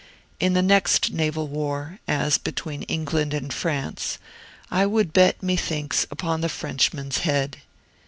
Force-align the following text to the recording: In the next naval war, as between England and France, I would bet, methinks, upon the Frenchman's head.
In 0.39 0.53
the 0.53 0.63
next 0.63 1.11
naval 1.11 1.47
war, 1.47 1.99
as 2.07 2.39
between 2.39 2.81
England 2.89 3.35
and 3.35 3.53
France, 3.53 4.17
I 4.71 4.87
would 4.87 5.13
bet, 5.13 5.43
methinks, 5.43 6.07
upon 6.09 6.41
the 6.41 6.49
Frenchman's 6.49 7.19
head. 7.19 7.57